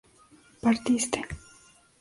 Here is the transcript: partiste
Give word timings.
partiste 0.63 1.21